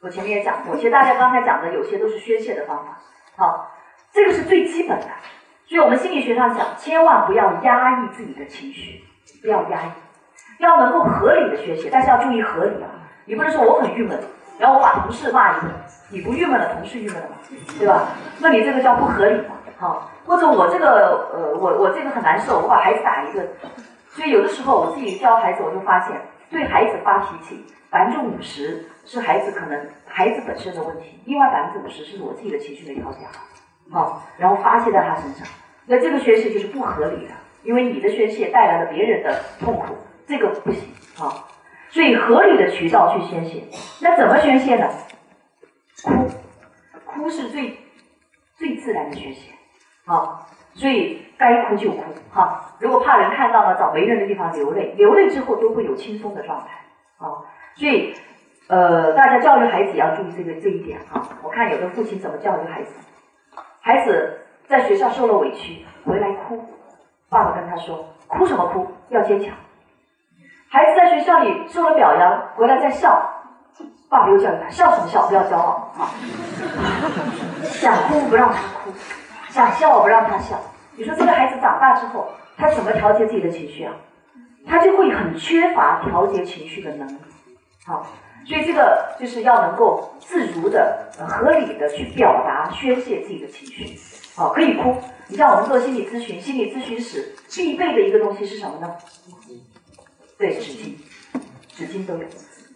[0.01, 2.99] 我前面也讲过，其实大家刚才讲的有些都是宣泄的方法。
[3.37, 3.71] 好，
[4.13, 5.07] 这个是最基本的。
[5.67, 9.03] 所以我们心理学上讲，千万不要压抑自己的情绪，
[9.41, 9.91] 不要压抑，
[10.65, 12.91] 要能够合理的宣泄，但是要注意合理啊。
[13.27, 14.19] 你不能说我很郁闷，
[14.59, 15.71] 然后我把同事骂一顿，
[16.11, 17.29] 你不郁闷了，同事郁闷了，
[17.79, 18.09] 对吧？
[18.41, 19.55] 那你这个叫不合理嘛。
[19.77, 23.47] 好，或者我这个呃，我我这个很难受，我把孩子打一顿。
[24.09, 26.17] 所以有的时候我自己教孩子，我就发现，
[26.49, 33.19] 对孩子发脾气，百分之五十是孩子可能孩子本身的问题，另外百分之五十是我自己的情绪没调节
[33.91, 35.47] 好，好，然后发泄在他身上。
[35.87, 37.33] 那这个宣泄就是不合理的，
[37.65, 39.97] 因为你的宣泄带来了别人的痛苦，
[40.27, 40.83] 这个不行
[41.19, 41.47] 啊。
[41.91, 43.63] 所以合理的渠道去宣泄，
[44.01, 44.89] 那怎么宣泄呢？
[46.03, 46.29] 哭，
[47.05, 47.79] 哭是最
[48.57, 49.53] 最自然的宣泄。
[50.07, 52.75] 啊，所以该哭就哭哈。
[52.81, 56.67] 如果怕人看到了，找没人的地方流泪，流泪之后都会有轻松的状态。
[57.19, 58.13] 啊，所以
[58.67, 61.23] 呃，大家教育孩子要注意这个这一点哈。
[61.43, 62.93] 我看有的父亲怎么教育孩子，
[63.81, 66.65] 孩子在学校受了委屈回来哭，
[67.29, 68.87] 爸爸跟他说：哭什么哭？
[69.11, 69.55] 要坚强。
[70.75, 73.31] 孩子在学校里受了表扬，回来在笑，
[74.09, 75.25] 爸爸又教育他：笑什么笑？
[75.29, 76.11] 不要骄傲啊！
[77.63, 78.91] 想哭不让他哭，
[79.51, 80.61] 想笑不让他笑。
[80.97, 83.95] 你说这个孩子长大之后，他怎么调节自己的情绪啊？
[84.67, 87.19] 他就会很缺乏调节情绪的能力。
[87.87, 88.05] 好，
[88.45, 93.97] 所以这个就是要能够自如的、合理的去表达、宣泄自己的情绪。
[94.35, 94.97] 好，可以哭。
[95.29, 98.93] 你像我们做心理咨询，心理咨询室必备的一个东西是什么呢？
[100.45, 100.95] 对，纸巾，
[101.69, 102.25] 纸巾都有。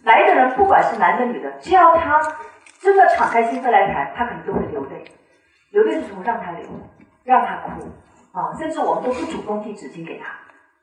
[0.01, 2.19] 来的人不管是男的女的，只要他
[2.79, 5.05] 真的敞开心扉来谈，他可能都会流泪。
[5.69, 6.65] 流泪的时候让他流，
[7.23, 7.69] 让他哭
[8.31, 8.57] 啊！
[8.57, 10.33] 甚至我们都不主动递纸巾给他，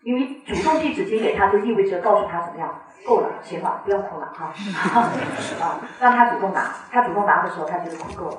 [0.02, 4.54] 因为主动递纸巾给他，就意味着告诉他怎么样，够了，行了，不要哭了哈
[5.60, 5.80] 啊！
[5.98, 8.38] 让他主动拿，他主动拿的时候，他觉得哭够了。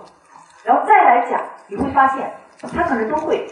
[0.64, 2.32] 然后再来讲，你会发现
[2.62, 3.46] 他可能都会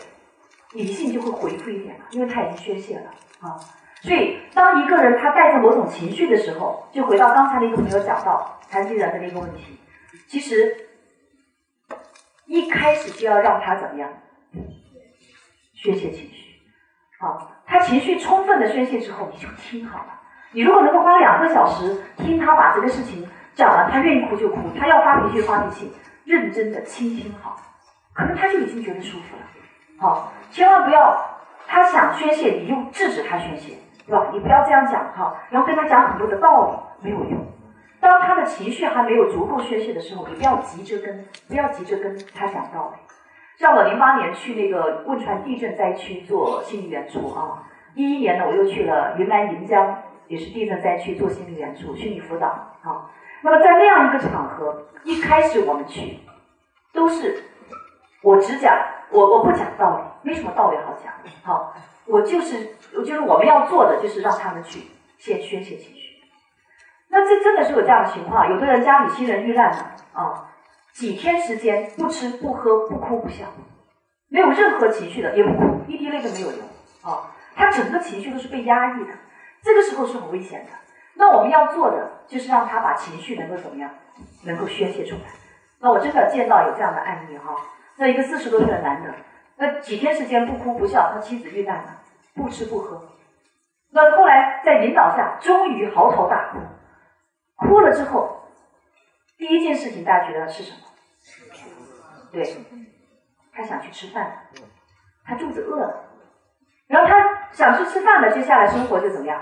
[0.72, 3.60] 理性就会回复一点了，因为他已经宣泄了啊。
[4.06, 9.80] 所以，当一个人他带着某种情绪的时候，就回到刚才的一个朋友讲到残疾人的那个问题，
[10.28, 10.90] 其实
[12.46, 14.08] 一开始就要让他怎么样
[15.74, 16.62] 宣泄情绪。
[17.20, 20.22] 好，他情绪充分的宣泄之后，你就听好了。
[20.52, 25.92] 你如果能够花两个小时听他把这个事情讲了，他愿意哭就哭，他要发脾气发脾气，
[26.26, 27.60] 认真的倾听好，
[28.14, 29.42] 可能他就已经觉得舒服了。
[29.98, 33.74] 好，千万不要他想宣泄，你又制止他宣泄。
[34.06, 34.28] 是吧？
[34.32, 37.46] 你不要这样讲哈，然后跟他讲很多的道理没有用。
[38.00, 43.02] 当他的情绪还没有足够宣泄的时候，你不要急着跟不要急着跟他讲道理。
[43.58, 47.64] 像我零八年去那个汶川地震灾区做心理援助啊，
[47.96, 53.10] 一一年呢我又去了云南盈江，也是地震灾区做心理援助、心理辅导啊。
[53.42, 56.20] 那么在那样一个场合，一开始我们去
[56.94, 57.44] 都是
[58.22, 58.78] 我只讲
[59.10, 61.12] 我我不讲道理，没什么道理好讲，
[61.44, 61.74] 好。
[62.08, 64.82] 我就是，就是我们要做的，就是让他们去
[65.18, 66.22] 先宣泄情绪。
[67.10, 70.52] 那这真的是有这样的情况，有的人家里亲人遇难了啊，
[70.94, 73.46] 几天时间不吃不喝不哭不笑，
[74.30, 76.60] 没有任何情绪的，也不哭，一滴泪都没有流
[77.04, 79.14] 啊，他整个情绪都是被压抑的，
[79.64, 80.72] 这个时候是很危险的。
[81.16, 83.90] 那我们要做的就是让他把情绪能够怎么样，
[84.44, 85.22] 能够宣泄出来。
[85.80, 87.56] 那我真的见到有这样的案例哈，
[87.98, 89.14] 那一个四十多岁的男的。
[89.58, 92.02] 那几天时间不哭不笑，他妻子遇难了，
[92.34, 93.02] 不吃不喝。
[93.92, 96.60] 那后来在引导下，终于嚎啕大哭。
[97.56, 98.50] 哭了之后，
[99.38, 100.78] 第一件事情大家觉得是什么？
[102.34, 102.58] 对，
[103.54, 104.50] 他想去吃饭，
[105.26, 106.04] 他肚子饿了。
[106.88, 109.42] 然后他想去吃饭了，接下来生活就怎么样？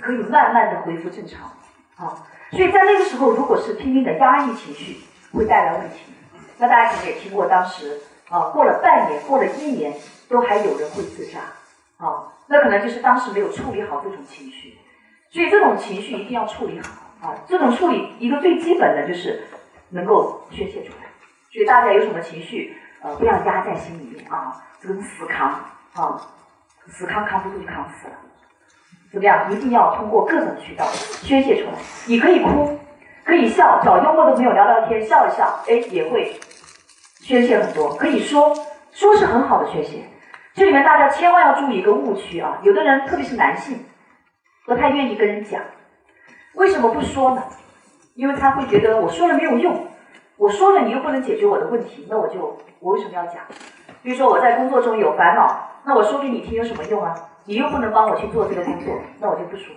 [0.00, 1.50] 可以慢慢的恢复正常。
[1.96, 5.00] 啊，所以在那个时候，如果是拼命的压抑情绪，
[5.32, 6.12] 会带来问题。
[6.58, 8.00] 那大家可能也听过当时。
[8.30, 9.94] 啊，过了半年，过了一年，
[10.28, 11.38] 都还有人会自杀，
[11.96, 14.76] 啊，那可能就是当时没有处理好这种情绪，
[15.30, 17.34] 所以这种情绪一定要处理好啊。
[17.46, 19.44] 这种处理一个最基本的就是
[19.90, 21.08] 能够宣泄出来，
[21.52, 25.48] 所以大家有什么情绪，呃，不要压在心里面啊，这个死扛
[25.94, 26.20] 啊，
[26.86, 28.14] 死扛扛不住就扛死了，
[29.10, 29.50] 怎么样？
[29.50, 31.78] 一定要通过各种渠道宣泄出来。
[32.06, 32.78] 你可以哭，
[33.24, 36.38] 可以笑，找幽默的朋友聊聊天，笑一笑，哎，也会。
[37.20, 38.54] 宣泄很多，可以说
[38.92, 40.04] 说是很好的宣泄。
[40.54, 42.58] 这里面大家千万要注意一个误区啊！
[42.62, 43.84] 有的人，特别是男性，
[44.66, 45.62] 不太愿意跟人讲。
[46.54, 47.42] 为什么不说呢？
[48.14, 49.86] 因为他会觉得我说了没有用，
[50.36, 53.44] 我说了你又不能解决我的问题，那我就我为什么要讲？
[54.02, 57.14] 比如说我在工作中有烦恼，那我说给你听有什么用啊？
[57.44, 59.74] 你又不能帮我去做这个工作，那我就不说。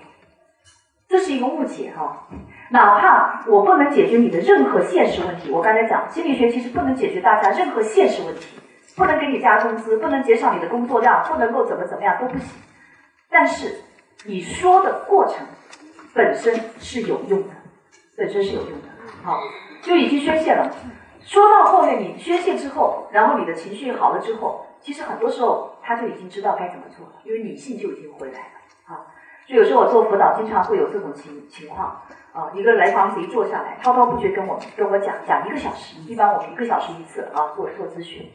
[1.08, 2.28] 这是一个误解哈。
[2.72, 8.58] 哪怕我不能解决你的任何现实问题，我刚才讲心理学其实不能解决大家任何现实问题，
[8.96, 12.48] 不能给你加工资，不能减少你的工作量，不能够怎么怎么样都不行。
[13.30, 13.76] 但是
[14.26, 15.46] 你说的过程
[16.14, 17.50] 本身是有用的，
[18.16, 18.88] 本身是有用的。
[19.22, 19.38] 好，
[19.82, 20.74] 就已经宣泄了。
[21.26, 28.46] 说到后面你宣泄之后，然后你的情绪好了之后，其实很多时候他就已经知道该怎么做了，因为理性就已经回来了。
[28.86, 28.96] 好，
[29.46, 32.02] 所以有时候我做辅导，经常会有这种情情况。
[32.34, 38.32] 啊，一个来访者一坐下来，滔滔不绝跟我跟我讲讲一个小时，一般我们一个小时一次啊，做做咨询。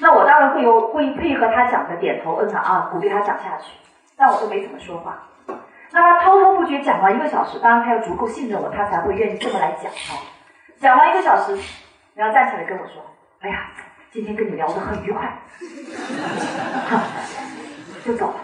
[0.00, 3.72] 那我当然会有会配合他讲的，点头嗯啊，鼓励他讲下去。
[4.16, 5.28] 但我都没怎么说话。
[5.90, 10.20] 那他滔滔不绝讲完一个小时，当然他要足够信任我，他才会愿意这么来讲啊。
[10.78, 11.58] 讲完一个小时，
[12.14, 13.02] 然后站起来跟我说
[13.40, 13.70] ：“哎呀，
[14.10, 15.38] 今天跟你聊得很愉快。
[18.04, 18.34] ”就走了，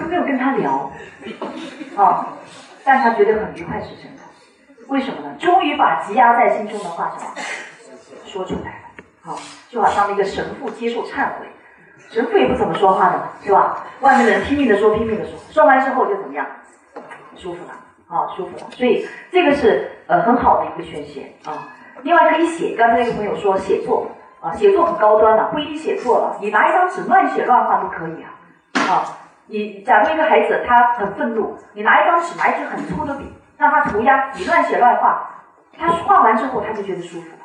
[0.00, 0.90] 都没有跟他聊
[1.96, 2.28] 啊。
[2.84, 4.22] 但他觉得很愉快是真的，
[4.88, 5.34] 为什么呢？
[5.38, 7.32] 终于把积压在心中的话什么
[8.24, 11.46] 说出来了，好，就好像那个神父接受忏悔，
[12.10, 13.84] 神父也不怎么说话的，是吧？
[14.00, 16.46] 外面的人拼命的说，拼命的说，说完之后就怎么样？
[17.36, 17.72] 舒服了，
[18.08, 18.66] 啊，舒服了。
[18.70, 21.68] 所以这个是呃很好的一个宣泄啊。
[22.02, 24.08] 另外可以写，刚才那个朋友说写作
[24.40, 28.30] 啊，写作很高端的，不一定写作了，你拿一张纸乱写乱画都可以啊。
[28.90, 29.04] 啊，
[29.52, 33.24] 你假如一个孩子他很愤怒，你拿一张纸，拿一支很粗的笔，
[33.58, 35.44] 让他涂鸦，你乱写乱画，
[35.78, 37.44] 他画完之后他就觉得舒服了，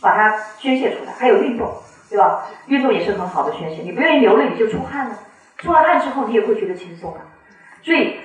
[0.00, 1.12] 把它宣泄出来。
[1.12, 1.70] 还有运动，
[2.08, 2.46] 对吧？
[2.66, 3.82] 运动也是很好的宣泄。
[3.82, 5.18] 你不愿意流泪，你就出汗了，
[5.58, 7.20] 出了汗之后你也会觉得轻松了。
[7.82, 8.18] 所以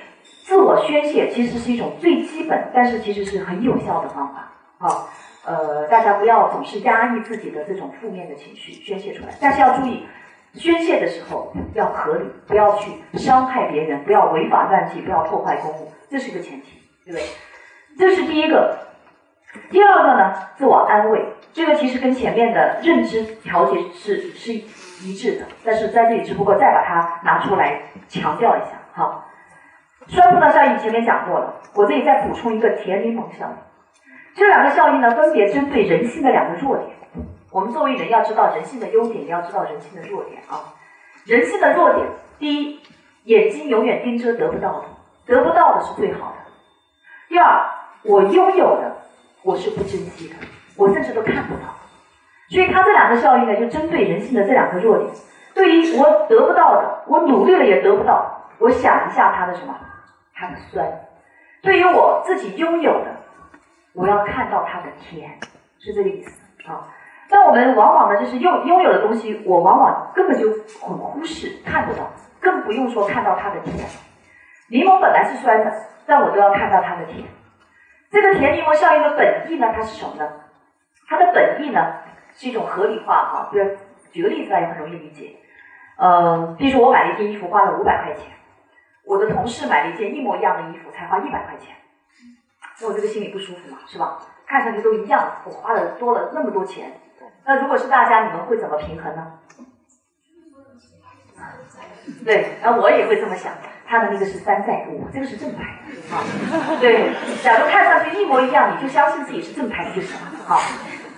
[0.46, 4.48] 自我宣泄其实是一种最基本，但是其实是很有效的方法。
[4.78, 5.10] 好，
[5.44, 10.06] 呃，大家不要总是压抑自己的这种负面的情绪宣泄出来，但是要注意，
[10.56, 17.22] 宣泄的时候要合理，不要去伤害别人，不要违法乱纪，不要破坏公物，这是一个前提，对不对？
[17.98, 18.78] 这是第一个。
[19.70, 28.72] 第二个呢，自我安慰，这个其实跟前面的认知调节是是一致的，但是在这里只不过再把它拿出来强调一下。
[28.92, 29.24] 好，
[30.08, 33.56] 栓布的效应前面讲过了，我这里再补充一个甜柠檬效应。
[34.34, 36.95] 这两个效应呢，分别针对人性的两个弱点。
[37.56, 40.74] 我们作为人，要知道人性的优点，也要知道人性的弱点啊。
[41.24, 42.06] 人性的弱点，
[42.38, 42.80] 第一，
[43.24, 44.84] 眼睛永远盯着得不到的，
[45.24, 46.52] 得不到的是最好的。
[47.28, 47.66] 第二，
[48.02, 48.94] 我拥有的，
[49.42, 50.34] 我是不珍惜的，
[50.76, 51.72] 我甚至都看不到。
[52.50, 55.10] 所以，它这两个效应呢，就针对人性的这两个弱点。
[55.54, 59.74] 对于我得不到的，我努力了也得不到，我想一下它的什么，
[60.34, 60.86] 它的酸。
[61.62, 63.16] 对于我自己拥有的。
[63.94, 65.40] 我要看到它的甜，
[65.78, 66.38] 是这个意思
[66.70, 66.86] 啊。
[67.28, 70.48] 但我们往往呢，就是拥拥有的东西，我往往根本就
[70.80, 72.10] 很忽视，看不到，
[72.40, 73.76] 更不用说看到它的甜。
[74.68, 75.72] 柠檬本来是酸的，
[76.06, 77.24] 但我都要看到它的甜。
[78.10, 80.28] 这个甜柠檬效应的本意呢，它是什么呢？
[81.08, 81.94] 它的本意呢，
[82.32, 83.48] 是一种合理化哈。
[83.50, 83.76] 比如
[84.12, 85.36] 举个例子来也很容易理解。
[85.98, 88.30] 呃，比如说我买了一件衣服，花了五百块钱，
[89.04, 91.74] 我的同事买了一件一模一样的衣服，才花一百块钱。
[92.80, 94.18] 那我这个心里不舒服嘛，是吧？
[94.46, 96.92] 看上去都一样，我花了多了那么多钱。
[97.46, 99.32] 那如果是大家，你们会怎么平衡呢？
[102.24, 103.52] 对，然后我也会这么想。
[103.88, 105.62] 他的那个是山寨，我这个是正牌
[106.10, 106.18] 啊。
[106.80, 110.26] 对，假如看上去一模一样，你就相信自己是正牌就行了。
[110.44, 110.60] 好，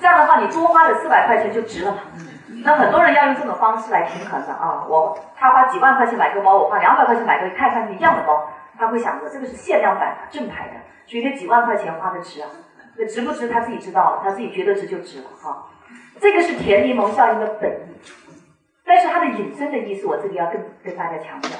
[0.02, 1.98] 这样的话，你多花了四百块钱就值了嘛。
[2.62, 4.84] 那很多人要用这种方式来平衡的啊。
[4.86, 10.74] 我他花几万块钱买个包，我花两百块钱买个看上去一样的包，他会想着这个是限量版正牌的。
[11.06, 12.50] 所以这几万块钱花的值啊，
[12.98, 15.68] 那值不值他自己知道了，他自己觉得值就值了哈。
[16.20, 18.10] 这个是甜柠檬效应的本意，
[18.84, 21.50] 但是它的引申的意思，我这里要跟跟大家强调，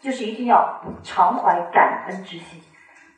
[0.00, 2.60] 就是一定要常怀感恩之心。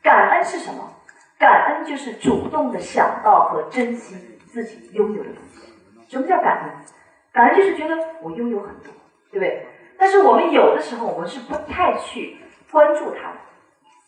[0.03, 0.93] 感恩是什么？
[1.39, 5.61] 感恩就是主动的想到和珍惜自己拥有的东西。
[6.07, 6.85] 什么叫感恩？
[7.31, 8.91] 感恩就是觉得我拥有很多，
[9.31, 9.65] 对不对？
[9.97, 12.37] 但是我们有的时候，我们是不太去
[12.71, 13.37] 关注它的。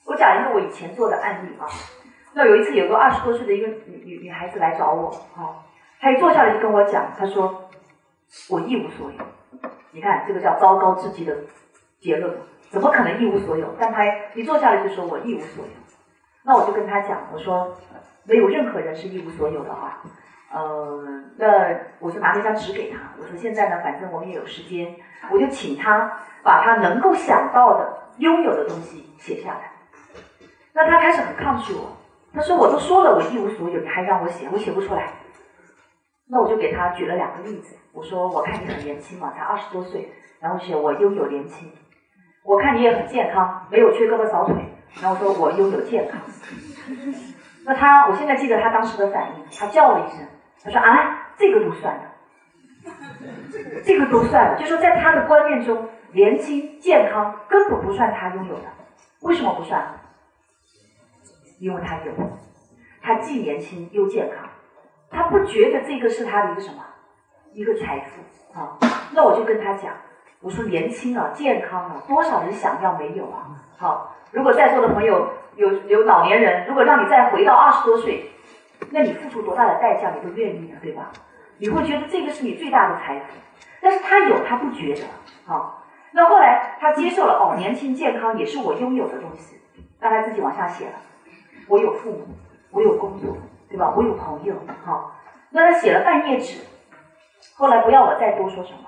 [0.05, 1.65] 我讲一个我以前做的案例啊，
[2.33, 5.63] 那有一次有个二十多岁的一个女女女孩子来找我啊，
[6.03, 7.69] 他一坐下来就跟我讲，他说
[8.49, 9.69] 我一无所有。
[9.91, 11.33] 你看这个叫糟糕至极的
[12.01, 12.35] 结论，
[12.69, 13.73] 怎么可能一无所有？
[13.79, 14.03] 但他
[14.35, 15.71] 一坐下来就说我一无所有。
[16.43, 17.73] 那我就跟他讲，我说
[18.25, 20.03] 没有任何人是一无所有的啊。
[20.51, 21.47] 呃，那
[21.99, 24.93] 我就拿了一张纸给他，我说现在呢，反正我们也有时间，
[25.31, 29.71] 我就请他把他能够想到的拥有的东西写下来。
[30.73, 31.95] 那他开始很抗拒我，
[32.33, 35.13] 他说我都说了我一无所有，你还让我写，我写不出来。
[36.33, 41.71] 那我就给他举了两个例子，我说我看你很年轻嘛，才二十多岁，然后写我拥有年轻。
[42.43, 44.55] 我看你也很健康，没有缺胳膊少腿，
[45.01, 46.19] 然后说我拥有健康。
[47.65, 50.27] 那他，我现在记得他当时的反应，他叫了一声，
[50.63, 52.11] 他说啊，这个都算了，
[53.85, 58.63] 这个都算了，就说在他的观念中，年轻健康根本不算他拥有的，
[59.21, 59.99] 为什么不算？
[61.59, 62.11] 因为他有，
[63.01, 64.49] 他既年轻又健康，
[65.13, 66.83] 他不觉得这个是他的一个什么，
[67.53, 68.77] 一个财富啊。
[69.13, 69.93] 那我就跟他讲，
[70.41, 73.55] 我说年轻啊，健康啊，多少人想要没有啊？
[73.77, 78.31] 好，如果在座的朋友有有老年人，如果让你再回到二十多岁，
[78.89, 81.11] 那你付出多大的代价你都愿意的，对吧？
[81.59, 83.25] 你会觉得这个是你最大的财富，
[83.81, 85.01] 但是他有他不觉得
[85.53, 85.79] 啊。
[86.11, 89.59] 那后来他接受了哦，年轻健康也是我拥有的东西，
[89.99, 90.93] 让他自己往下写了。
[91.67, 92.27] 我有父母，
[92.71, 93.37] 我有工作，
[93.73, 93.91] 对吧？
[93.97, 94.53] 我有朋友，
[94.85, 95.15] 好。
[95.49, 96.61] 那他写了半页纸，
[97.55, 98.85] 后来不要我再多说什么，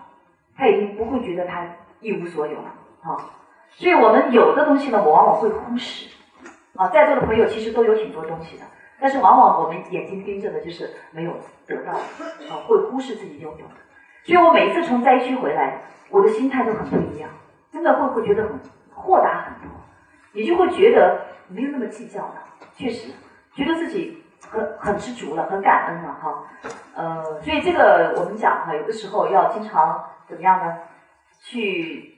[0.55, 1.67] 他已经不会觉得他
[2.01, 2.71] 一无所有了，
[3.01, 3.17] 好。
[3.71, 6.07] 所以我们有的东西呢，我往往会忽视。
[6.75, 8.63] 啊，在座的朋友其实都有挺多东西的，
[8.99, 11.31] 但是往往我们眼睛盯着的就是没有
[11.65, 13.73] 得到，啊，会忽视自己拥有的。
[14.23, 15.81] 所以我每一次从灾区回来，
[16.11, 17.29] 我的心态都很不一样，
[17.71, 18.59] 真的会会觉得很
[18.93, 19.75] 豁达很多，
[20.33, 22.43] 你就会觉得没有那么计较了，
[22.75, 23.11] 确实
[23.55, 26.43] 觉得自己很很知足了，很感恩了哈。
[26.95, 30.77] 呃，所以这个我们讲哈，有的时候要经常怎么样呢？
[31.41, 32.13] 去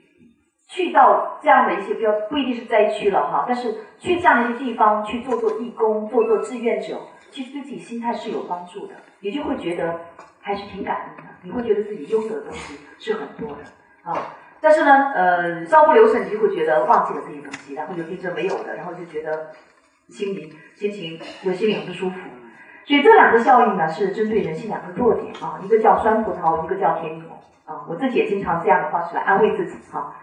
[0.70, 7.00] 去到这样的一些，比较不一定是灾区了哈，但是去这样的一些地方去做做义工，做做志愿者，
[7.32, 10.00] 其实对自己心态是有帮助的，你就会觉得
[10.42, 13.64] 还是挺感恩的，你会觉得自己拥有的东西是很多的
[14.04, 14.18] 啊。
[14.60, 19.52] 但是呢，呃，稍不留神你就会觉得忘记了这些东西，然后就盯着没有的，然后就觉得
[20.10, 22.16] 心里心情有心里很不舒服。
[22.86, 27.32] 所以这两个效应呢，是针对人性两个弱点啊，一个叫酸葡萄，一个叫甜柠檬
[27.70, 27.86] 啊。
[27.90, 30.16] 我自己也经常这样的方式来安慰自己哈。